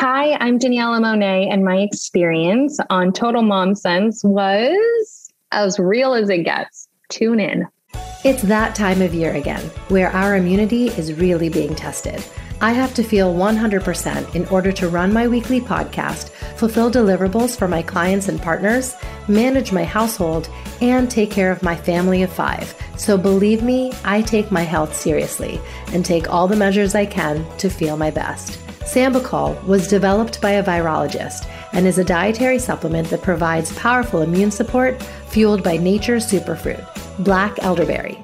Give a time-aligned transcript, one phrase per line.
[0.00, 6.30] Hi, I'm Daniella Monet, and my experience on Total Mom Sense was as real as
[6.30, 6.88] it gets.
[7.10, 7.68] Tune in.
[8.24, 12.24] It's that time of year again where our immunity is really being tested.
[12.62, 17.66] I have to feel 100% in order to run my weekly podcast, fulfill deliverables for
[17.66, 18.94] my clients and partners,
[19.28, 20.50] manage my household,
[20.82, 22.74] and take care of my family of five.
[22.98, 25.58] So believe me, I take my health seriously
[25.94, 28.58] and take all the measures I can to feel my best.
[28.80, 34.50] Sambucol was developed by a virologist and is a dietary supplement that provides powerful immune
[34.50, 36.84] support fueled by nature's superfruit,
[37.24, 38.22] black elderberry.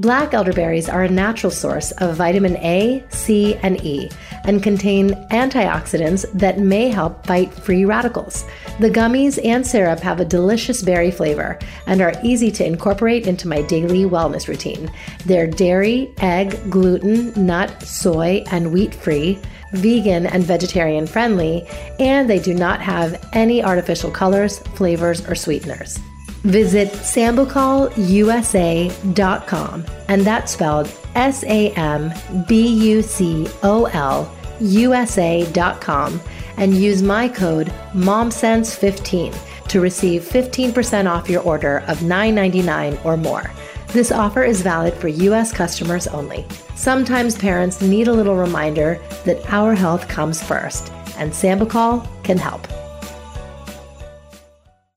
[0.00, 4.08] Black elderberries are a natural source of vitamin A, C, and E
[4.44, 8.44] and contain antioxidants that may help fight free radicals.
[8.78, 13.48] The gummies and syrup have a delicious berry flavor and are easy to incorporate into
[13.48, 14.88] my daily wellness routine.
[15.26, 19.40] They're dairy, egg, gluten, nut, soy, and wheat free,
[19.72, 21.66] vegan and vegetarian friendly,
[21.98, 25.98] and they do not have any artificial colors, flavors, or sweeteners.
[26.42, 32.12] Visit sambucolusa.com, and that's spelled S A M
[32.46, 34.30] B U C O L
[34.60, 36.20] USA.com,
[36.56, 43.50] and use my code MOMSENSE15 to receive 15% off your order of $9.99 or more.
[43.88, 45.52] This offer is valid for U.S.
[45.52, 46.46] customers only.
[46.74, 52.66] Sometimes parents need a little reminder that our health comes first, and Sambucol can help.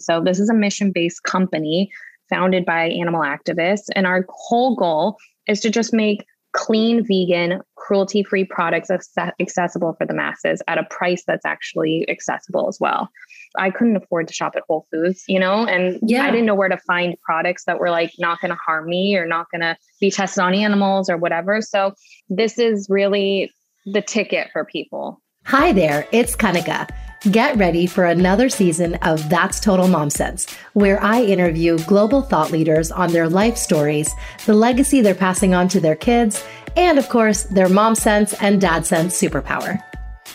[0.02, 1.92] So, this is a mission based company
[2.30, 3.90] founded by animal activists.
[3.96, 8.90] And our whole goal is to just make clean, vegan, cruelty free products
[9.40, 13.10] accessible for the masses at a price that's actually accessible as well.
[13.58, 16.24] I couldn't afford to shop at Whole Foods, you know, and yeah.
[16.24, 19.16] I didn't know where to find products that were like not going to harm me
[19.16, 21.62] or not going to be tested on animals or whatever.
[21.62, 21.94] So,
[22.30, 23.52] this is really
[23.86, 25.22] the ticket for people.
[25.46, 26.90] Hi there, it's Kanika.
[27.30, 32.50] Get ready for another season of That's Total Mom Sense, where I interview global thought
[32.50, 34.12] leaders on their life stories,
[34.48, 36.44] the legacy they're passing on to their kids,
[36.76, 39.84] and of course, their mom sense and dad sense superpower.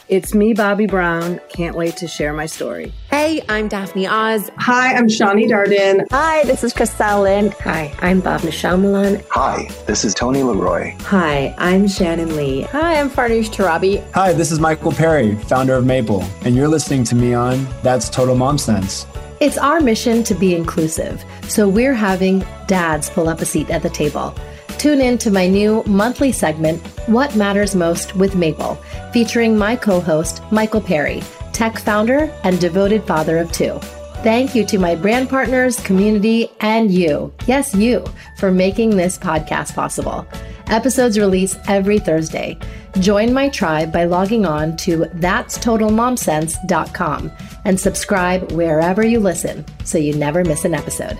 [0.08, 1.40] It's me, Bobbi Brown.
[1.48, 2.92] Can't wait to share my story.
[3.10, 4.52] Hey, I'm Daphne Oz.
[4.56, 6.06] Hi, I'm Shawnee Darden.
[6.12, 7.50] Hi, this is Crystal Lynn.
[7.64, 9.24] Hi, I'm Bhavna Shyamalan.
[9.30, 10.94] Hi, this is Tony Leroy.
[11.00, 12.62] Hi, I'm Shannon Lee.
[12.62, 14.08] Hi, I'm Farnoosh Torabi.
[14.12, 18.08] Hi, this is Michael Perry, founder of Maple, and you're listening to me on That's
[18.08, 19.08] Total Mom Sense.
[19.40, 23.82] It's our mission to be inclusive, so we're having dads pull up a seat at
[23.82, 24.36] the table.
[24.78, 28.74] Tune in to my new monthly segment, What Matters Most with Maple,
[29.12, 31.22] featuring my co host, Michael Perry,
[31.52, 33.80] tech founder and devoted father of two.
[34.22, 38.04] Thank you to my brand partners, community, and you, yes, you,
[38.38, 40.26] for making this podcast possible.
[40.66, 42.58] Episodes release every Thursday.
[42.98, 47.32] Join my tribe by logging on to that'stotalmomsense.com
[47.64, 51.16] and subscribe wherever you listen so you never miss an episode.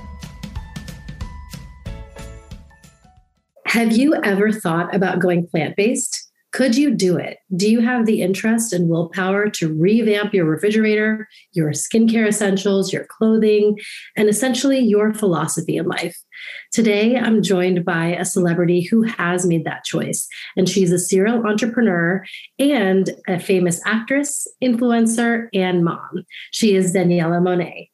[3.77, 6.31] Have you ever thought about going plant based?
[6.51, 7.37] Could you do it?
[7.55, 13.05] Do you have the interest and willpower to revamp your refrigerator, your skincare essentials, your
[13.05, 13.79] clothing,
[14.17, 16.17] and essentially your philosophy in life?
[16.73, 20.27] Today, I'm joined by a celebrity who has made that choice,
[20.57, 22.25] and she's a serial entrepreneur
[22.59, 26.25] and a famous actress, influencer, and mom.
[26.51, 27.91] She is Daniella Monet.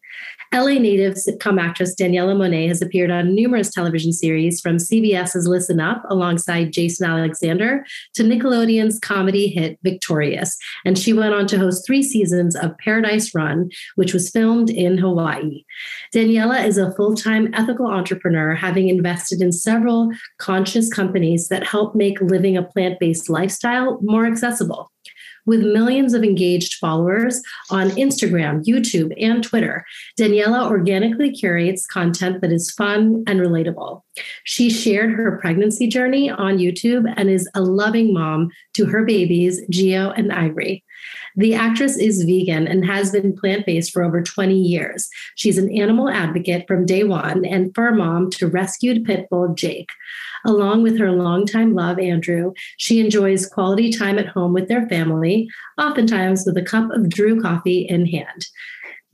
[0.54, 5.80] LA native sitcom actress Daniella Monet has appeared on numerous television series from CBS's Listen
[5.80, 10.58] Up alongside Jason Alexander to Nickelodeon's comedy hit Victorious.
[10.84, 14.98] And she went on to host three seasons of Paradise Run, which was filmed in
[14.98, 15.64] Hawaii.
[16.12, 21.94] Daniella is a full time ethical entrepreneur, having invested in several conscious companies that help
[21.94, 24.91] make living a plant based lifestyle more accessible.
[25.44, 29.84] With millions of engaged followers on Instagram, YouTube, and Twitter,
[30.16, 34.02] Daniella organically curates content that is fun and relatable.
[34.44, 39.60] She shared her pregnancy journey on YouTube and is a loving mom to her babies,
[39.70, 40.84] Gio and Ivry.
[41.36, 45.08] The actress is vegan and has been plant based for over 20 years.
[45.34, 49.90] She's an animal advocate from day one and fur mom to rescued pit bull Jake.
[50.44, 55.48] Along with her longtime love, Andrew, she enjoys quality time at home with their family,
[55.78, 58.46] oftentimes with a cup of Drew coffee in hand.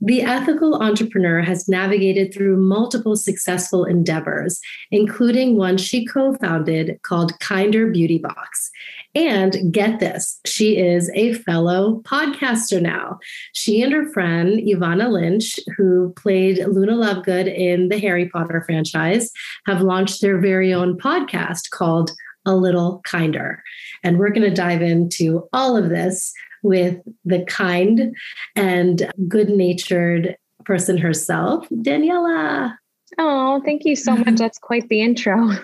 [0.01, 4.61] The ethical entrepreneur has navigated through multiple successful endeavors,
[4.91, 8.71] including one she co founded called Kinder Beauty Box.
[9.13, 13.19] And get this, she is a fellow podcaster now.
[13.53, 19.31] She and her friend, Evanna Lynch, who played Luna Lovegood in the Harry Potter franchise,
[19.65, 22.11] have launched their very own podcast called
[22.45, 23.61] A Little Kinder.
[24.03, 26.31] And we're going to dive into all of this
[26.63, 28.15] with the kind
[28.55, 30.35] and good natured
[30.65, 32.77] person herself, Daniella.
[33.17, 34.35] Oh, thank you so much.
[34.35, 35.51] That's quite the intro.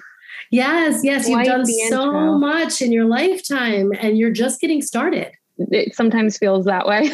[0.51, 5.31] Yes, yes, you've done so much in your lifetime and you're just getting started.
[5.57, 7.09] It sometimes feels that way.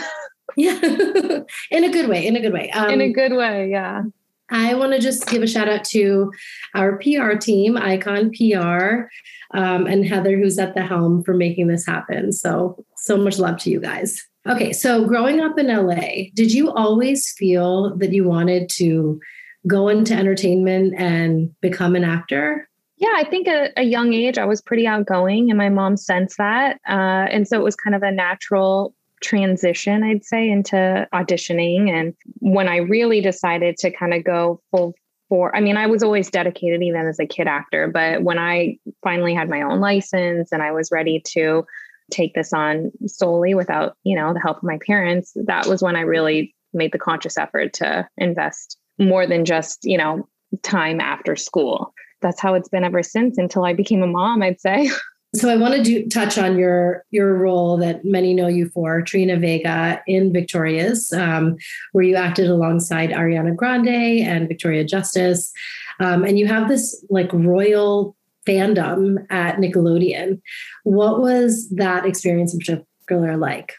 [0.57, 0.79] yeah,
[1.71, 2.69] in a good way, in a good way.
[2.71, 4.03] Um, in a good way, yeah.
[4.49, 6.31] I want to just give a shout out to
[6.75, 9.07] our PR team, Icon PR,
[9.53, 12.33] um, and Heather, who's at the helm for making this happen.
[12.33, 14.23] So, so much love to you guys.
[14.47, 19.19] Okay, so growing up in LA, did you always feel that you wanted to
[19.67, 22.67] go into entertainment and become an actor?
[22.97, 26.37] Yeah, I think at a young age, I was pretty outgoing, and my mom sensed
[26.37, 26.79] that.
[26.87, 31.89] Uh, and so it was kind of a natural transition, I'd say, into auditioning.
[31.89, 34.93] And when I really decided to kind of go full
[35.29, 38.77] for, I mean, I was always dedicated even as a kid actor, but when I
[39.03, 41.65] finally had my own license and I was ready to
[42.09, 45.95] take this on solely without, you know, the help of my parents, that was when
[45.95, 50.27] I really made the conscious effort to invest more than just, you know,
[50.63, 51.93] time after school.
[52.21, 54.89] That's how it's been ever since until I became a mom, I'd say.
[55.33, 59.01] So I want to do, touch on your your role that many know you for,
[59.01, 61.55] Trina Vega in Victorious, um,
[61.93, 65.53] where you acted alongside Ariana Grande and Victoria Justice,
[66.01, 68.13] um, and you have this like royal
[68.47, 70.41] fandom at Nickelodeon.
[70.83, 73.73] What was that experience in particular like?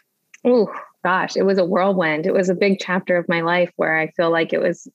[0.44, 0.73] Oh
[1.05, 2.26] gosh, it was a whirlwind.
[2.26, 4.88] It was a big chapter of my life where I feel like it was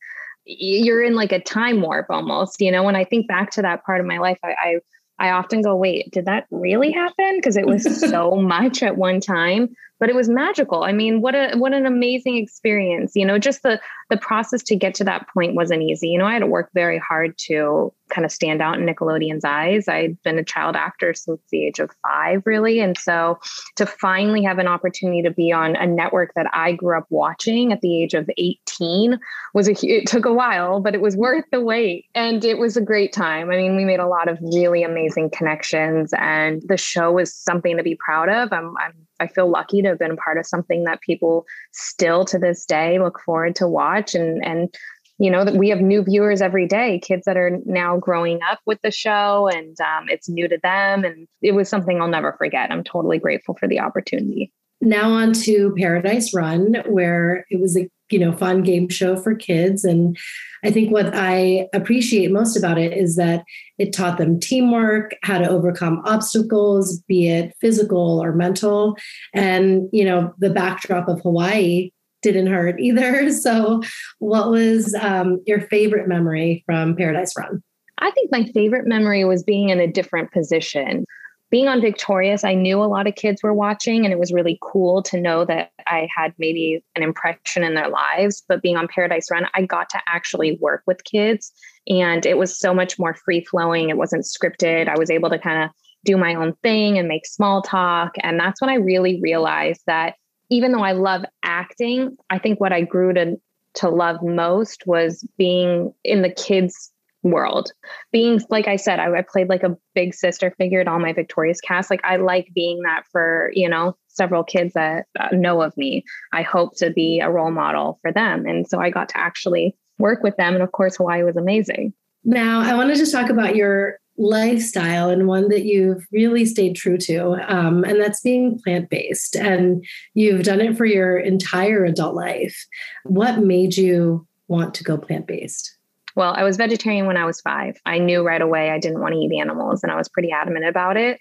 [0.46, 2.62] you're in like a time warp almost.
[2.62, 4.80] You know, when I think back to that part of my life, I, I
[5.20, 7.38] I often go, wait, did that really happen?
[7.38, 10.84] Because it was so much at one time but it was magical.
[10.84, 13.14] I mean, what a what an amazing experience.
[13.16, 13.80] You know, just the
[14.10, 16.10] the process to get to that point wasn't easy.
[16.10, 19.44] You know, I had to work very hard to kind of stand out in Nickelodeon's
[19.44, 19.88] eyes.
[19.88, 22.80] I'd been a child actor since the age of five, really.
[22.80, 23.40] And so
[23.76, 27.74] to finally have an opportunity to be on a network that I grew up watching
[27.74, 29.20] at the age of 18
[29.54, 32.06] was a it took a while, but it was worth the wait.
[32.16, 33.50] And it was a great time.
[33.50, 37.78] I mean, we made a lot of really amazing connections and the show was something
[37.78, 38.54] to be proud of.
[38.54, 42.38] I'm I'm I feel lucky to have been part of something that people still to
[42.38, 44.16] this day look forward to watch.
[44.16, 44.74] And and
[45.20, 48.60] you know that we have new viewers every day kids that are now growing up
[48.66, 51.04] with the show and um, it's new to them.
[51.04, 52.72] And it was something i'll never forget.
[52.72, 57.90] I'm totally grateful for the opportunity now on to paradise run where it was a
[58.10, 59.84] you know fun game show for kids.
[59.84, 60.18] And
[60.64, 63.44] i think what i appreciate most about it is that
[63.78, 68.98] it taught them teamwork how to overcome obstacles be it physical or mental.
[69.34, 71.92] And you know the backdrop of hawaii
[72.22, 73.32] didn't hurt either.
[73.32, 73.82] So
[74.20, 77.62] what was um, your favorite memory from paradise run?
[78.00, 81.06] I think my favorite memory was being in a different position
[81.50, 84.58] being on Victorious, I knew a lot of kids were watching, and it was really
[84.62, 88.44] cool to know that I had maybe an impression in their lives.
[88.48, 91.54] But being on Paradise Run, I got to actually work with kids,
[91.88, 93.90] and it was so much more free flowing.
[93.90, 94.90] It wasn't scripted.
[94.90, 95.70] I was able to kind of
[96.04, 98.14] do my own thing and make small talk.
[98.22, 100.16] And that's when I really realized that
[100.50, 103.38] even though I love acting, I think what I grew to
[103.76, 106.92] to love most was being in the kids
[107.32, 107.72] world.
[108.12, 111.14] Being, like I said, I, I, played like a big sister figure at all my
[111.14, 111.90] Victorious cast.
[111.90, 116.04] Like I like being that for, you know, several kids that know of me.
[116.34, 118.46] I hope to be a role model for them.
[118.46, 120.54] And so I got to actually work with them.
[120.54, 121.94] And of course, Hawaii was amazing.
[122.24, 126.76] Now, I want to just talk about your lifestyle and one that you've really stayed
[126.76, 129.36] true to, um, and that's being plant based.
[129.36, 132.66] And you've done it for your entire adult life.
[133.04, 135.77] What made you want to go plant based?
[136.18, 137.80] Well, I was vegetarian when I was five.
[137.86, 140.66] I knew right away I didn't want to eat animals and I was pretty adamant
[140.66, 141.20] about it.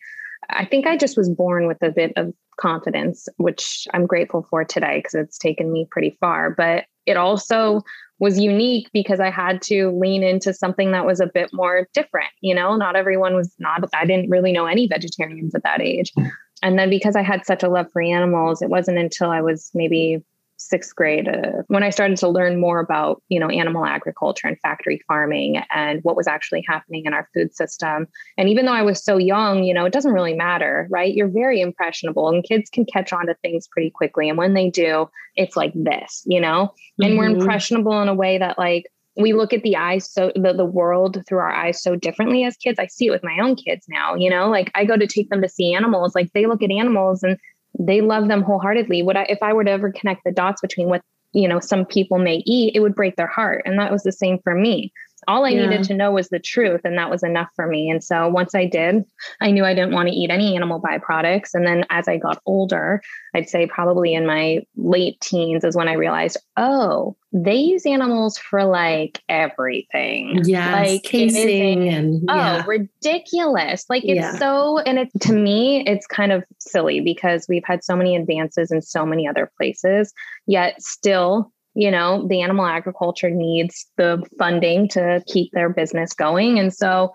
[0.49, 4.65] I think I just was born with a bit of confidence, which I'm grateful for
[4.65, 6.49] today because it's taken me pretty far.
[6.49, 7.83] But it also
[8.21, 12.31] was unique because I had to lean into something that was a bit more different.
[12.41, 16.11] You know, not everyone was not, I didn't really know any vegetarians at that age.
[16.63, 19.71] And then because I had such a love for animals, it wasn't until I was
[19.75, 20.25] maybe
[20.57, 24.59] sixth grade uh, when i started to learn more about you know animal agriculture and
[24.61, 28.07] factory farming and what was actually happening in our food system.
[28.39, 31.15] And even though i was so young you know it doesn't really matter right?
[31.15, 34.29] You're very impressionable and kids can catch on to things pretty quickly.
[34.29, 36.73] And when they do it's like this you know?
[36.99, 37.19] And mm-hmm.
[37.19, 38.87] we're impressionable in a way that like
[39.19, 42.57] we look at the eyes so the, the world through our eyes so differently as
[42.57, 42.79] kids.
[42.79, 44.49] I see it with my own kids now you know?
[44.49, 46.15] Like i go to take them to see animals.
[46.15, 47.39] Like they look at animals and
[47.79, 49.03] they love them wholeheartedly.
[49.03, 51.03] Would I, if I were to ever connect the dots between what,
[51.33, 53.63] you know, some people may eat, it would break their heart.
[53.67, 54.93] And that was the same for me.
[55.29, 55.67] All I Yeah.
[55.69, 57.89] needed to know was the truth, and that was enough for me.
[57.91, 59.05] And so once I did,
[59.41, 61.51] I knew I didn't want to eat any animal byproducts.
[61.55, 63.01] And then as I got older,
[63.35, 68.39] I'd say probably in my late teens is when I realized, oh, they use animals
[68.39, 70.43] for like everything.
[70.45, 73.85] Yes, like casein and Oh, ridiculous.
[73.89, 74.39] Like it's Yeah.
[74.39, 78.71] so, and it to me, it's kind of silly because we've had so many advances
[78.71, 80.13] in so many other places,
[80.47, 86.59] yet still, you know, the animal agriculture needs the funding to keep their business going.
[86.59, 87.13] And so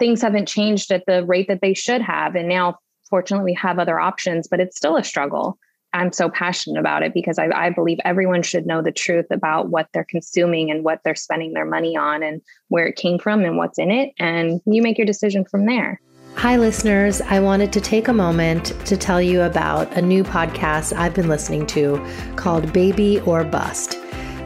[0.00, 2.34] things haven't changed at the rate that they should have.
[2.34, 2.78] And now,
[3.08, 5.58] fortunately, we have other options, but it's still a struggle.
[5.92, 9.68] I'm so passionate about it because I, I believe everyone should know the truth about
[9.68, 13.44] what they're consuming and what they're spending their money on and where it came from
[13.44, 14.12] and what's in it.
[14.18, 16.00] And you make your decision from there.
[16.36, 17.20] Hi, listeners.
[17.20, 21.28] I wanted to take a moment to tell you about a new podcast I've been
[21.28, 23.98] listening to called Baby or Bust.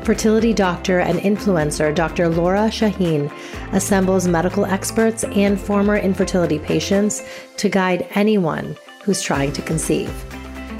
[0.02, 2.28] Fertility doctor and influencer Dr.
[2.28, 3.32] Lora Shahine
[3.72, 7.22] assembles medical experts and former infertility patients
[7.56, 10.25] to guide anyone who's trying to conceive.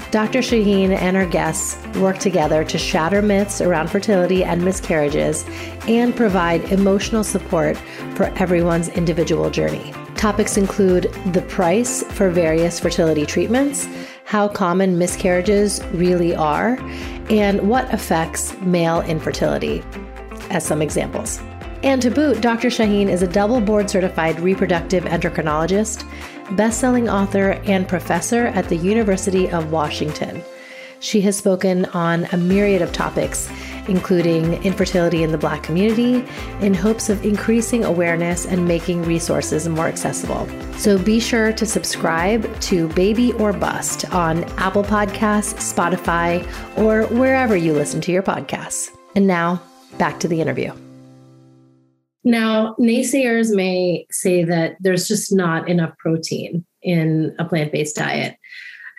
[0.09, 0.39] Dr.
[0.39, 5.45] Shahine and her guests work together to shatter myths around fertility and miscarriages
[5.87, 7.77] and provide emotional support
[8.15, 9.93] for everyone's individual journey.
[10.15, 13.87] Topics include the price for various fertility treatments,
[14.23, 16.77] how common miscarriages really are,
[17.29, 19.83] and what affects male infertility,
[20.49, 21.41] as some examples.
[21.87, 22.67] And to boot, Dr.
[22.67, 26.05] Shahine is a double board certified reproductive endocrinologist,
[26.57, 30.43] best selling author, and professor at the University of Washington.
[30.99, 33.49] She has spoken on a myriad of topics,
[33.87, 36.25] including infertility in the Black community,
[36.59, 40.45] in hopes of increasing awareness and making resources more accessible.
[40.73, 46.45] So be sure to subscribe to Baby or Bust on Apple Podcasts, Spotify,
[46.77, 48.93] or wherever you listen to your podcasts.
[49.15, 49.61] And now,
[49.97, 50.73] back to the interview.
[52.27, 58.35] Now, naysayers may say that there's just not enough protein in a plant-based diet.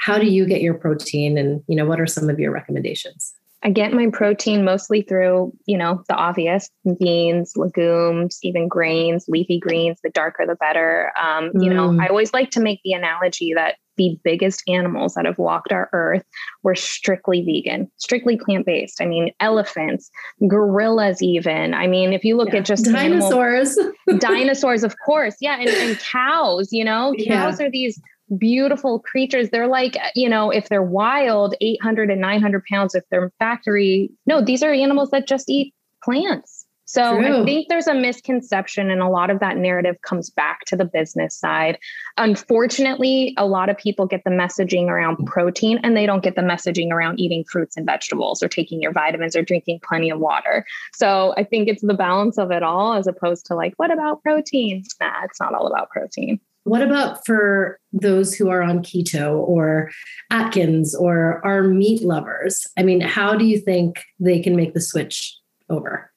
[0.01, 3.35] How do you get your protein and, you know, what are some of your recommendations?
[3.63, 9.59] I get my protein mostly through, you know, the obvious beans, legumes, even grains, leafy
[9.59, 9.99] greens.
[10.03, 11.13] The darker, the better.
[11.21, 12.01] Um, You know, Mm.
[12.01, 15.91] I always like to make the analogy that the biggest animals that have walked our
[15.93, 16.25] earth
[16.63, 19.03] were strictly vegan, strictly plant based.
[19.03, 20.11] I mean, elephants,
[20.49, 21.75] gorillas, even.
[21.75, 22.61] I mean, if you look Yeah.
[22.61, 23.79] at just dinosaurs.
[24.19, 25.37] dinosaurs, of course.
[25.41, 25.59] Yeah.
[25.59, 27.43] And, and cows, you know, Yeah.
[27.45, 28.01] cows are these
[28.39, 29.51] beautiful creatures.
[29.51, 32.95] They're like, you know, if they're wild, 800 and 900 pounds.
[32.95, 36.58] If they're factory, no, these are animals that just eat plants.
[36.89, 37.43] So True.
[37.43, 40.87] I think there's a misconception, and a lot of that narrative comes back to the
[40.87, 41.79] business side.
[42.17, 46.41] Unfortunately, a lot of people get the messaging around protein and they don't get the
[46.41, 50.65] messaging around eating fruits and vegetables or taking your vitamins or drinking plenty of water.
[50.95, 54.23] So I think it's the balance of it all as opposed to like, what about
[54.23, 54.83] protein?
[54.99, 56.41] Nah, it's not all about protein.
[56.65, 59.91] What about for those who are on keto or
[60.31, 62.67] Atkins or are meat lovers?
[62.79, 65.37] I mean, how do you think they can make the switch
[65.69, 66.11] over?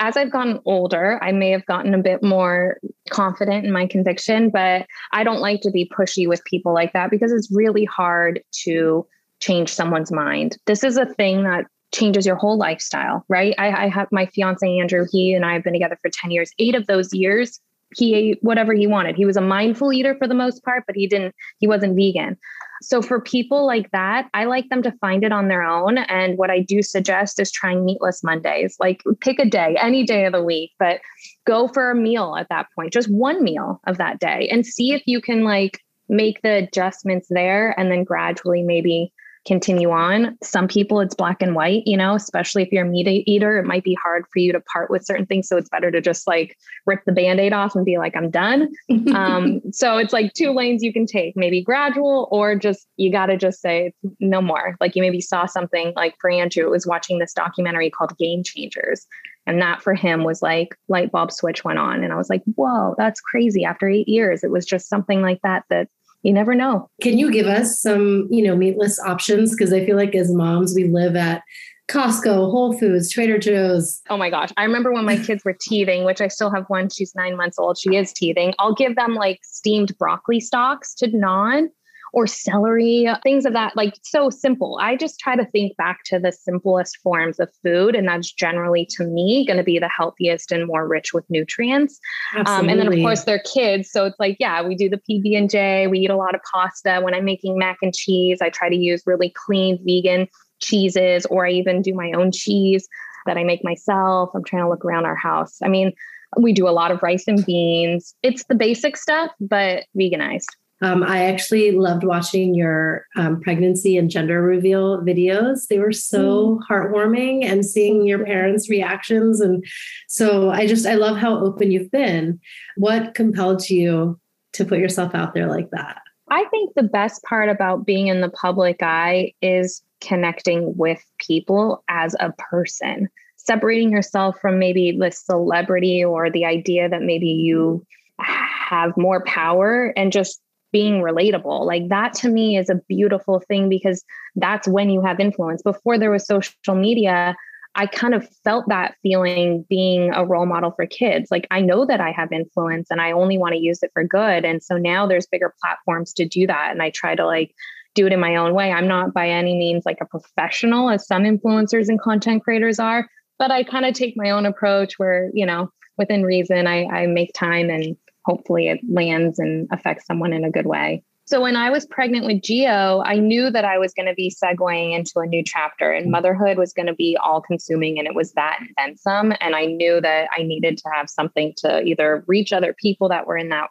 [0.00, 2.78] As I've gotten older, I may have gotten a bit more
[3.10, 7.10] confident in my conviction, but I don't like to be pushy with people like that
[7.10, 9.06] because it's really hard to
[9.40, 10.56] change someone's mind.
[10.66, 13.54] This is a thing that changes your whole lifestyle, right?
[13.58, 16.52] I, I have my fiance Andrew, he and I have been together for 10 years.
[16.58, 17.60] Eight of those years,
[17.94, 19.16] he ate whatever he wanted.
[19.16, 22.36] He was a mindful eater for the most part, but he didn't, he wasn't vegan.
[22.82, 25.98] So for people like that, I like them to find it on their own.
[25.98, 28.76] And what I do suggest is trying meatless Mondays.
[28.78, 31.00] Like pick a day, any day of the week, but
[31.46, 34.92] go for a meal at that point, just one meal of that day and see
[34.92, 39.12] if you can like make the adjustments there and then gradually maybe
[39.48, 40.36] continue on.
[40.42, 43.64] Some people it's black and white, you know, especially if you're a meat eater, it
[43.64, 45.48] might be hard for you to part with certain things.
[45.48, 48.68] So it's better to just like rip the band-aid off and be like, I'm done.
[49.14, 53.38] um, so it's like two lanes you can take, maybe gradual or just you gotta
[53.38, 54.76] just say no more.
[54.80, 58.42] Like you maybe saw something like for Andrew, it was watching this documentary called Game
[58.44, 59.06] Changers.
[59.46, 62.04] And that for him was like light bulb switch went on.
[62.04, 63.64] And I was like, whoa, that's crazy.
[63.64, 65.88] After eight years, it was just something like that that
[66.22, 66.90] you never know.
[67.00, 69.52] Can you give us some, you know, meatless options?
[69.52, 71.42] Because I feel like as moms, we live at
[71.88, 74.02] Costco, Whole Foods, Trader Joe's.
[74.10, 74.50] Oh my gosh.
[74.56, 76.90] I remember when my kids were teething, which I still have one.
[76.90, 77.78] She's nine months old.
[77.78, 78.52] She is teething.
[78.58, 81.70] I'll give them like steamed broccoli stalks to non
[82.12, 83.76] or celery, things of that.
[83.76, 84.78] Like so simple.
[84.80, 87.94] I just try to think back to the simplest forms of food.
[87.94, 91.98] And that's generally to me going to be the healthiest and more rich with nutrients.
[92.46, 93.90] Um, and then of course they're kids.
[93.90, 95.86] So it's like, yeah, we do the PB and J.
[95.86, 97.00] We eat a lot of pasta.
[97.02, 100.28] When I'm making mac and cheese, I try to use really clean vegan
[100.60, 102.88] cheeses, or I even do my own cheese.
[103.26, 104.30] that I make myself.
[104.34, 105.58] I'm trying to look around our house.
[105.62, 105.92] I mean,
[106.36, 108.14] we do a lot of rice and beans.
[108.22, 110.48] It's the basic stuff, but veganized.
[110.80, 115.66] Um, I actually loved watching your um, pregnancy and gender reveal videos.
[115.68, 116.60] They were so mm.
[116.70, 119.40] heartwarming and seeing your parents' reactions.
[119.40, 119.64] And
[120.06, 122.38] so I just, I love how open you've been.
[122.76, 124.20] What compelled you
[124.52, 126.00] to put yourself out there like that?
[126.30, 131.82] I think the best part about being in the public eye is connecting with people
[131.88, 137.84] as a person, separating yourself from maybe the celebrity or the idea that maybe you
[138.20, 140.40] have more power and just
[140.72, 141.66] being relatable.
[141.66, 144.04] Like that to me is a beautiful thing because
[144.36, 145.62] that's when you have influence.
[145.62, 147.36] Before there was social media,
[147.74, 151.30] I kind of felt that feeling being a role model for kids.
[151.30, 154.04] Like I know that I have influence and I only want to use it for
[154.04, 154.44] good.
[154.44, 156.70] And so now there's bigger platforms to do that.
[156.72, 157.54] And I try to like
[157.94, 158.72] do it in my own way.
[158.72, 163.08] I'm not by any means like a professional as some influencers and content creators are,
[163.38, 167.06] but I kind of take my own approach where, you know, within reason, I, I
[167.06, 167.96] make time and
[168.28, 171.02] hopefully it lands and affects someone in a good way.
[171.24, 174.34] So when I was pregnant with Gio, I knew that I was going to be
[174.42, 176.12] segueing into a new chapter and mm-hmm.
[176.12, 179.34] motherhood was going to be all consuming and it was that and then some.
[179.40, 183.26] And I knew that I needed to have something to either reach other people that
[183.26, 183.68] were in that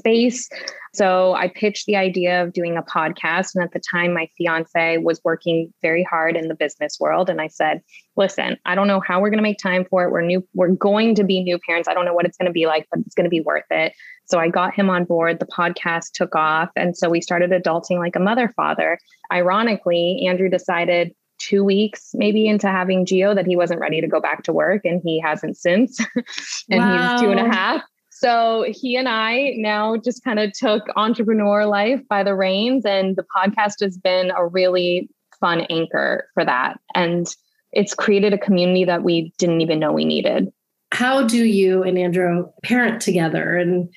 [0.00, 0.48] space.
[0.92, 3.54] So I pitched the idea of doing a podcast.
[3.54, 7.30] And at the time, my fiance was working very hard in the business world.
[7.30, 7.80] And I said,
[8.16, 10.10] listen, I don't know how we're going to make time for it.
[10.10, 11.88] We're new, we're going to be new parents.
[11.88, 13.70] I don't know what it's going to be like, but it's going to be worth
[13.70, 13.92] it.
[14.24, 15.38] So I got him on board.
[15.38, 16.70] The podcast took off.
[16.76, 18.98] And so we started adulting like a mother father.
[19.32, 24.20] Ironically, Andrew decided two weeks maybe into having Gio that he wasn't ready to go
[24.20, 25.98] back to work and he hasn't since.
[26.70, 27.12] and wow.
[27.12, 27.82] he's two and a half.
[28.20, 33.16] So he and I now just kind of took entrepreneur life by the reins, and
[33.16, 35.08] the podcast has been a really
[35.40, 36.78] fun anchor for that.
[36.94, 37.26] And
[37.72, 40.52] it's created a community that we didn't even know we needed.
[40.92, 43.88] How do you and Andrew parent together and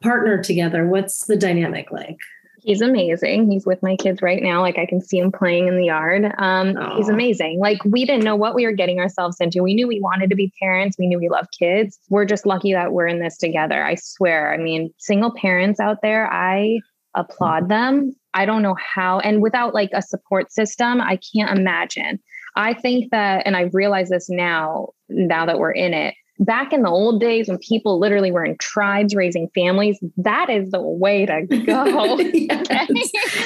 [0.00, 0.86] partner together?
[0.86, 2.18] What's the dynamic like?
[2.64, 3.50] He's amazing.
[3.50, 4.60] He's with my kids right now.
[4.60, 6.32] Like I can see him playing in the yard.
[6.38, 7.58] Um, he's amazing.
[7.58, 9.62] Like we didn't know what we were getting ourselves into.
[9.62, 10.96] We knew we wanted to be parents.
[10.96, 11.98] We knew we love kids.
[12.08, 13.84] We're just lucky that we're in this together.
[13.84, 14.54] I swear.
[14.54, 16.80] I mean, single parents out there, I
[17.14, 18.14] applaud them.
[18.34, 19.18] I don't know how.
[19.18, 22.20] And without like a support system, I can't imagine.
[22.54, 26.82] I think that, and I realize this now, now that we're in it, back in
[26.82, 31.26] the old days when people literally were in tribes raising families, that is the way
[31.26, 32.18] to go.
[32.18, 32.48] yes.
[32.72, 32.86] Okay?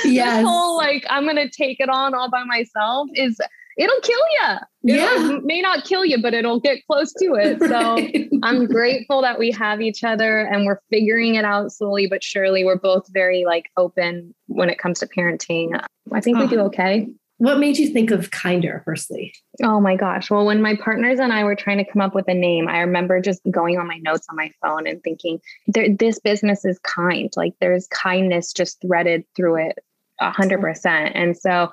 [0.04, 0.44] yes.
[0.44, 3.38] whole like I'm gonna take it on all by myself is
[3.76, 4.56] it'll kill you.
[4.82, 5.36] Yeah.
[5.36, 7.58] It may not kill you, but it'll get close to it.
[7.66, 8.28] Right.
[8.30, 12.22] So I'm grateful that we have each other and we're figuring it out slowly but
[12.22, 12.64] surely.
[12.64, 15.78] We're both very like open when it comes to parenting.
[16.12, 16.64] I think we do ah.
[16.64, 17.08] okay.
[17.38, 19.34] What made you think of Kinder, firstly?
[19.62, 20.30] Oh my gosh.
[20.30, 22.78] Well, when my partners and I were trying to come up with a name, I
[22.78, 27.30] remember just going on my notes on my phone and thinking, this business is kind.
[27.36, 29.78] Like there's kindness just threaded through it
[30.18, 31.14] a hundred percent.
[31.14, 31.72] And so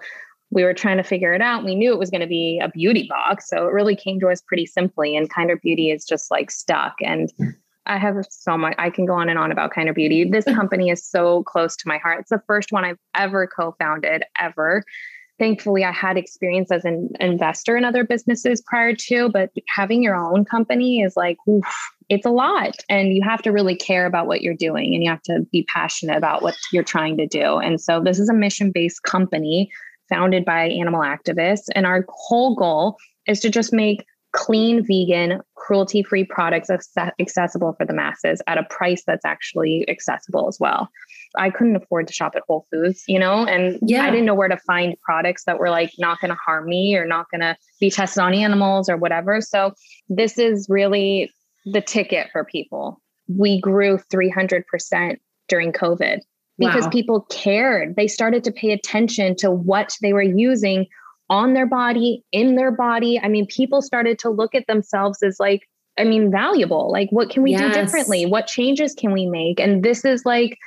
[0.52, 1.64] we were trying to figure it out.
[1.64, 3.50] We knew it was going to be a beauty box.
[3.50, 5.16] So it really came to us pretty simply.
[5.16, 6.96] And Kinder Beauty is just like stuck.
[7.02, 7.50] And hmm.
[7.86, 10.30] I have so much, I can go on and on about Kinder Beauty.
[10.30, 12.20] This company is so close to my heart.
[12.20, 14.84] It's the first one I've ever co founded, ever
[15.40, 20.16] thankfully I had experience as an investor in other businesses prior to, but having your
[20.16, 21.66] own company is like, oof,
[22.10, 22.76] it's a lot.
[22.90, 25.66] And you have to really care about what you're doing and you have to be
[25.74, 27.58] passionate about what you're trying to do.
[27.58, 29.72] And so this is a mission based company
[30.10, 31.68] founded by animal activists.
[31.76, 36.70] And our whole goal is to just make clean, vegan, cruelty free products
[37.20, 40.90] accessible for the masses at a price that's actually accessible as well.
[41.38, 44.04] I couldn't afford to shop at Whole Foods, you know, and yeah.
[44.04, 46.96] I didn't know where to find products that were like not going to harm me
[46.96, 49.40] or not going to be tested on animals or whatever.
[49.40, 49.74] So
[50.10, 51.32] this is really
[51.66, 53.02] the ticket for people.
[53.28, 55.18] We grew 300%
[55.48, 56.20] during COVID
[56.58, 56.90] because wow.
[56.90, 57.96] people cared.
[57.96, 60.88] They started to pay attention to what they were using
[61.30, 63.20] on their body, in their body.
[63.20, 66.92] I mean, people started to look at themselves as like, I mean, valuable.
[66.92, 67.62] Like, what can we yes.
[67.62, 68.26] do differently?
[68.26, 69.60] What changes can we make?
[69.60, 70.58] And this is like,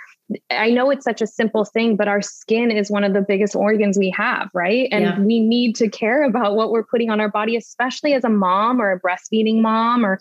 [0.51, 3.55] I know it's such a simple thing, but our skin is one of the biggest
[3.55, 4.89] organs we have, right?
[4.91, 5.21] And yeah.
[5.21, 8.81] we need to care about what we're putting on our body, especially as a mom
[8.81, 10.19] or a breastfeeding mom or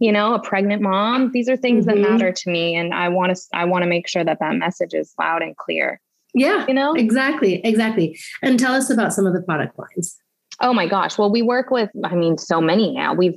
[0.00, 2.02] you know a pregnant mom these are things mm-hmm.
[2.02, 4.56] that matter to me and i want to i want to make sure that that
[4.56, 6.00] message is loud and clear
[6.34, 10.18] yeah you know exactly exactly and tell us about some of the product lines
[10.60, 11.18] Oh my gosh.
[11.18, 13.12] Well, we work with, I mean, so many now.
[13.12, 13.36] We've,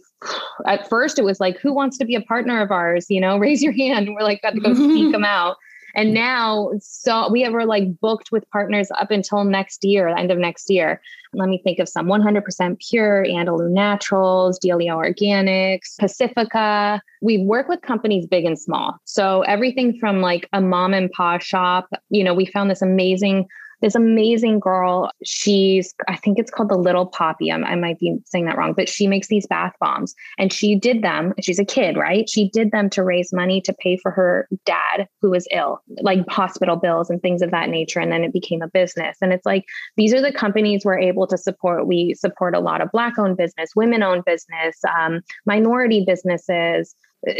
[0.67, 3.07] at first, it was like, who wants to be a partner of ours?
[3.09, 4.09] You know, raise your hand.
[4.13, 5.57] We're like, got to go seek them out.
[5.97, 6.13] And mm.
[6.13, 10.69] now, so we were like booked with partners up until next year, end of next
[10.69, 11.01] year.
[11.33, 17.01] Let me think of some 100% pure, Andalou Naturals, DLEO Organics, Pacifica.
[17.21, 18.95] We work with companies big and small.
[19.03, 23.47] So everything from like a mom and pop shop, you know, we found this amazing
[23.81, 25.11] this amazing girl.
[25.23, 27.51] She's, I think it's called the Little Poppy.
[27.51, 30.75] I, I might be saying that wrong, but she makes these bath bombs and she
[30.75, 31.33] did them.
[31.39, 32.29] She's a kid, right?
[32.29, 36.27] She did them to raise money to pay for her dad who was ill, like
[36.27, 37.99] hospital bills and things of that nature.
[37.99, 39.17] And then it became a business.
[39.21, 41.87] And it's like, these are the companies we're able to support.
[41.87, 46.95] We support a lot of Black owned business, women owned business, um, minority businesses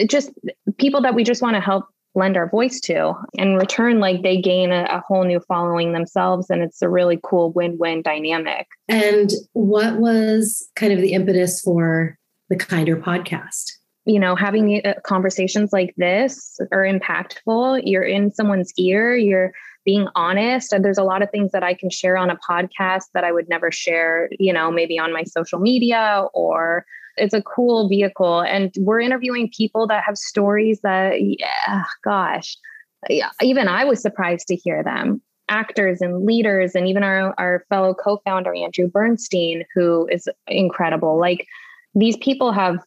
[0.07, 0.31] just
[0.77, 1.85] people that we just want to help
[2.17, 3.13] lend our voice to.
[3.35, 6.49] In return, like they gain a, a, whole new following themselves.
[6.49, 8.67] And it's a really cool win win dynamic.
[8.89, 12.17] And what was kind of the impetus for
[12.49, 13.71] the Kinder podcast?
[14.05, 17.81] You know, having uh, conversations like this are impactful.
[17.85, 19.51] You're in someone's ear, you're
[19.85, 20.73] being honest.
[20.73, 23.31] And there's a lot of things that I can share on a podcast that I
[23.31, 26.85] would never share, you know, maybe on my social media or
[27.17, 28.41] it's a cool vehicle.
[28.41, 32.57] And we're interviewing people that have stories that yeah gosh.
[33.41, 35.21] Even i was surprised to hear them.
[35.49, 41.19] Actors and leaders and even our, our fellow co-founder andrew bernstein who is incredible.
[41.19, 41.45] Like
[41.95, 42.77] these people have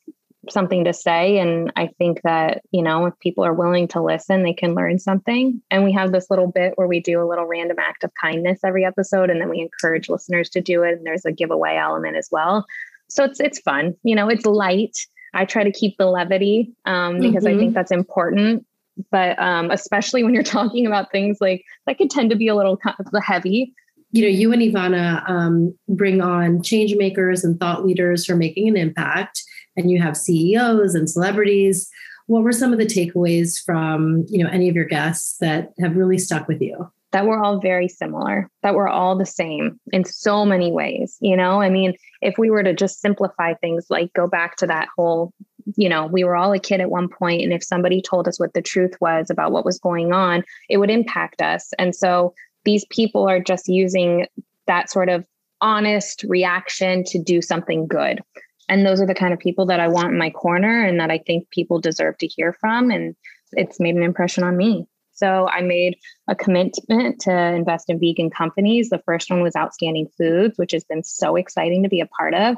[0.49, 4.43] something to say and i think that you know if people are willing to listen
[4.43, 5.61] they can learn something.
[5.71, 8.61] And we have this little bit where we do a little random act of kindness
[8.65, 12.17] every episode and then we encourage listeners to do it and there's a giveaway element
[12.17, 12.67] as well
[13.11, 14.97] so it's it's fun you know it's light
[15.35, 17.47] i try to keep the levity um, because mm-hmm.
[17.47, 17.73] i think mm-hmm.
[17.73, 18.67] that's important
[19.11, 22.55] but um, especially when you're talking about things like that could tend to be a
[22.55, 22.79] little
[23.23, 23.75] heavy
[24.13, 28.69] you know you and evanna um, bring on change makers and thought leaders for making
[28.69, 29.43] an impact
[29.77, 31.89] and you have ceos and celebrities
[32.27, 35.97] what were some of the takeaways from you know any of your guests that have
[35.97, 40.05] really stuck with you that we're all very similar, that we're all the same in
[40.05, 41.17] so many ways.
[41.21, 44.67] You know, I mean, if we were to just simplify things, like go back to
[44.67, 45.33] that whole,
[45.77, 48.39] you know, we were all a kid at one point, and if somebody told us
[48.39, 51.73] what the truth was about what was going on, it would impact us.
[51.79, 54.27] And so these people are just using
[54.67, 55.27] that sort of
[55.61, 58.21] honest reaction to do something good.
[58.69, 61.11] And those are the kind of people that I want in my corner and that
[61.11, 62.91] I think people deserve to hear from.
[62.91, 63.17] And
[63.53, 64.87] it's made an impression on me.
[65.21, 65.97] So I made
[66.29, 68.89] a commitment to invest in vegan companies.
[68.89, 72.35] The first one was Outstanding Foods, which has been so exciting to be a part
[72.35, 72.57] of.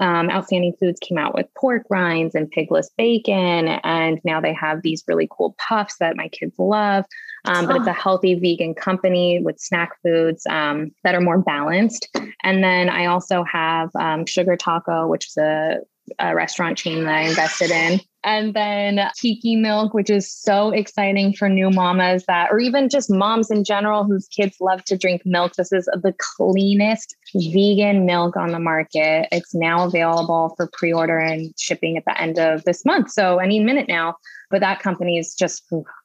[0.00, 4.82] Um, Outstanding Foods came out with pork rinds and pigless bacon, and now they have
[4.82, 7.04] these really cool puffs that my kids love.
[7.46, 12.08] Um, but it's a healthy vegan company with snack foods um, that are more balanced.
[12.42, 15.78] And then I also have um, Sugar Taco, which is a,
[16.18, 21.32] a restaurant chain that I invested in and then Kiki Milk, which is so exciting
[21.32, 25.22] for new mamas that, or even just moms in general whose kids love to drink
[25.24, 25.54] milk.
[25.54, 29.28] This is the cleanest vegan milk on the market.
[29.30, 33.12] It's now available for pre order and shipping at the end of this month.
[33.12, 34.16] So any minute now.
[34.50, 35.64] But that company is just,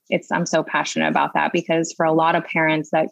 [0.09, 3.07] it's, I'm so passionate about that because for a lot of parents that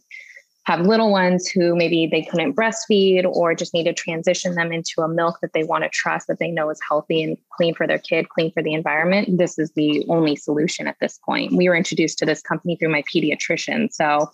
[0.69, 5.01] have little ones who maybe they couldn't breastfeed or just need to transition them into
[5.01, 7.87] a milk that they want to trust that they know is healthy and clean for
[7.87, 9.39] their kid, clean for the environment.
[9.39, 11.53] This is the only solution at this point.
[11.53, 13.91] We were introduced to this company through my pediatrician.
[13.91, 14.29] So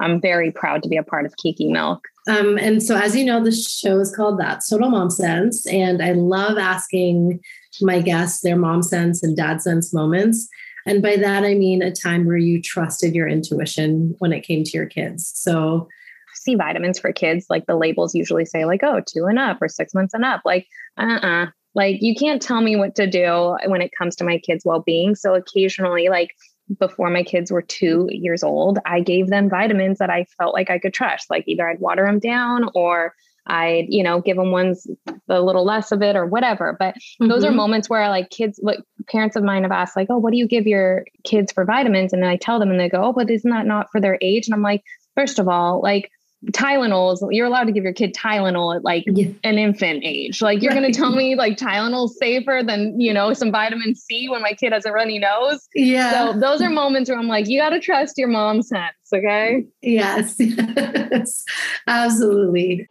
[0.00, 2.02] I'm very proud to be a part of Kiki Milk.
[2.28, 5.64] Um, and so, as you know, the show is called That's Total Mom Sense.
[5.68, 7.38] And I love asking
[7.80, 10.48] my guests their mom sense and dad sense moments.
[10.86, 14.62] And by that, I mean a time where you trusted your intuition when it came
[14.64, 15.30] to your kids.
[15.34, 15.88] So,
[16.34, 19.68] see vitamins for kids, like the labels usually say, like, oh, two and up or
[19.68, 20.42] six months and up.
[20.44, 21.44] Like, uh uh-uh.
[21.44, 24.64] uh Like, you can't tell me what to do when it comes to my kids'
[24.64, 25.16] well being.
[25.16, 26.30] So, occasionally, like,
[26.78, 30.70] before my kids were two years old, I gave them vitamins that I felt like
[30.70, 31.30] I could trust.
[31.30, 33.14] Like, either I'd water them down or
[33.46, 34.86] I, you know, give them ones
[35.28, 36.76] a little less of it or whatever.
[36.78, 37.28] But mm-hmm.
[37.28, 37.56] those are mm-hmm.
[37.56, 38.80] moments where like kids, like
[39.10, 42.12] parents of mine have asked, like, oh, what do you give your kids for vitamins?
[42.12, 44.18] And then I tell them and they go, oh, but isn't that not for their
[44.20, 44.46] age?
[44.46, 44.82] And I'm like,
[45.14, 46.10] first of all, like
[46.52, 49.28] Tylenols, you're allowed to give your kid Tylenol at like yeah.
[49.42, 50.42] an infant age.
[50.42, 50.80] Like you're right.
[50.80, 54.52] going to tell me like Tylenol's safer than, you know, some vitamin C when my
[54.52, 55.66] kid has a runny nose.
[55.74, 56.32] Yeah.
[56.32, 58.94] So those are moments where I'm like, you got to trust your mom sense.
[59.12, 59.64] Okay.
[59.82, 60.36] Yes.
[60.38, 61.44] yes.
[61.86, 62.86] Absolutely.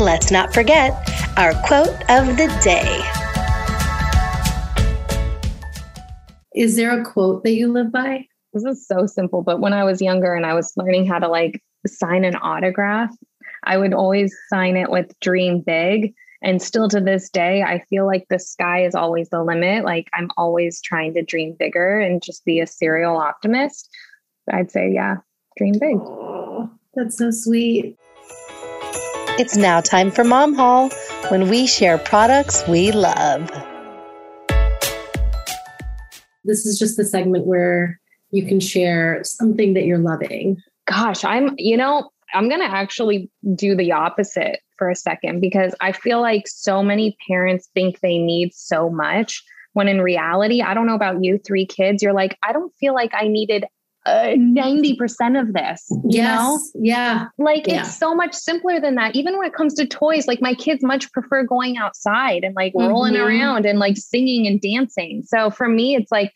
[0.00, 0.92] Let's not forget
[1.36, 3.02] our quote of the day.
[6.54, 8.26] Is there a quote that you live by?
[8.54, 11.28] This is so simple, but when I was younger and I was learning how to
[11.28, 13.14] like sign an autograph,
[13.64, 16.14] I would always sign it with dream big.
[16.42, 19.84] And still to this day, I feel like the sky is always the limit.
[19.84, 23.90] Like I'm always trying to dream bigger and just be a serial optimist
[24.52, 25.16] I'd say, yeah,
[25.56, 25.98] dream big.
[26.00, 27.96] Oh, that's so sweet.
[29.40, 30.90] It's now time for Mom Haul
[31.30, 33.50] when we share products we love.
[36.44, 37.98] This is just the segment where
[38.32, 40.58] you can share something that you're loving.
[40.84, 45.74] Gosh, I'm, you know, I'm going to actually do the opposite for a second because
[45.80, 50.74] I feel like so many parents think they need so much when in reality, I
[50.74, 53.64] don't know about you, three kids, you're like, I don't feel like I needed
[54.06, 55.86] uh, 90% of this.
[55.90, 56.38] You yes.
[56.38, 56.58] know?
[56.74, 57.28] Yeah.
[57.38, 57.80] Like yeah.
[57.80, 59.14] it's so much simpler than that.
[59.14, 62.72] Even when it comes to toys, like my kids much prefer going outside and like
[62.72, 62.88] mm-hmm.
[62.88, 65.22] rolling around and like singing and dancing.
[65.26, 66.32] So for me, it's like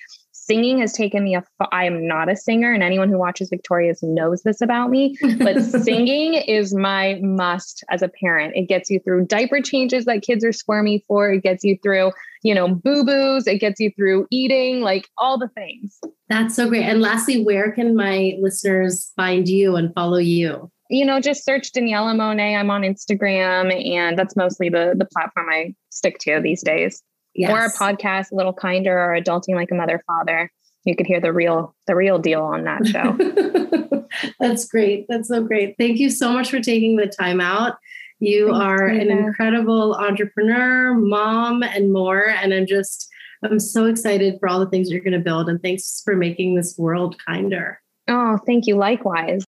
[0.46, 4.02] singing has taken me a I am not a singer and anyone who watches victorious
[4.02, 8.54] knows this about me, but singing is my must as a parent.
[8.56, 12.12] It gets you through diaper changes that kids are squirmy for, it gets you through,
[12.42, 15.98] you know, boo-boos, it gets you through eating, like all the things.
[16.28, 16.84] That's so great.
[16.84, 20.70] And lastly, where can my listeners find you and follow you?
[20.90, 22.56] You know, just search Daniella Monet.
[22.56, 27.02] I'm on Instagram, and that's mostly the the platform I stick to these days
[27.34, 27.50] yes.
[27.50, 30.50] or a podcast, a little kinder or adulting like a mother father.
[30.84, 34.06] You could hear the real the real deal on that show.
[34.38, 35.06] That's great.
[35.08, 35.76] That's so great.
[35.78, 37.76] Thank you so much for taking the time out.
[38.20, 42.28] You Thanks, are an incredible entrepreneur, mom, and more.
[42.28, 43.08] And I'm just
[43.42, 45.48] I'm so excited for all the things you're going to build.
[45.48, 47.80] And thanks for making this world kinder.
[48.08, 48.76] Oh, thank you.
[48.76, 49.44] Likewise.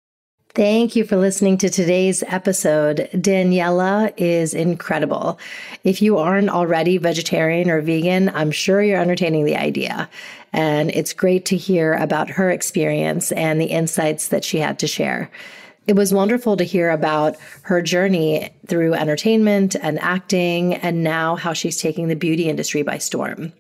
[0.56, 3.10] Thank you for listening to today's episode.
[3.20, 5.40] Daniella is incredible.
[5.84, 10.08] If you aren't already vegetarian or vegan, I'm sure you're entertaining the idea.
[10.52, 14.88] And it's great to hear about her experience and the insights that she had to
[14.88, 15.32] share.
[15.88, 21.54] It was wonderful to hear about her journey through entertainment and acting, and now how
[21.54, 23.54] she's taking the beauty industry by storm.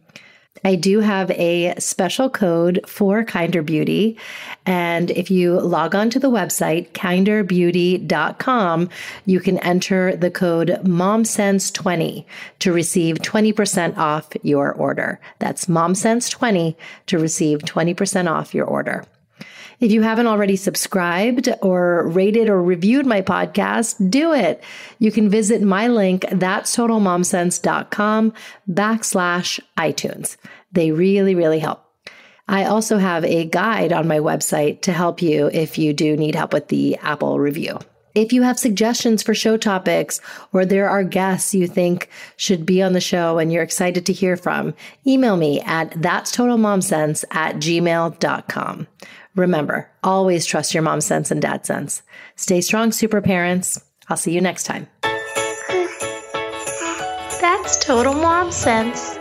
[0.63, 4.17] I do have a special code for Kinder Beauty.
[4.65, 8.89] And if you log on to the website, kinderbeauty.com,
[9.25, 12.25] you can enter the code MomSense20
[12.59, 15.19] to receive 20% off your order.
[15.39, 16.75] That's MomSense20
[17.07, 19.05] to receive 20% off your order.
[19.79, 24.63] If you haven't already subscribed or rated or reviewed my podcast, do it.
[24.99, 28.33] You can visit my link, that's totalmomsense.com
[28.69, 30.37] backslash iTunes.
[30.71, 31.83] They really, really help.
[32.47, 36.35] I also have a guide on my website to help you if you do need
[36.35, 37.79] help with the Apple review.
[38.15, 42.83] If you have suggestions for show topics or there are guests you think should be
[42.83, 44.75] on the show and you're excited to hear from,
[45.07, 48.87] email me at that's totalmomsense at gmail.com.
[49.35, 52.03] Remember, always trust your mom's sense and dad's sense.
[52.35, 53.79] Stay strong, super parents.
[54.09, 54.87] I'll see you next time.
[57.41, 59.17] That's total mom sense.